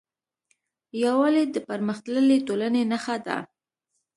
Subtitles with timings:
[1.03, 3.37] یووالی د پرمختللې ټولنې نښه ده.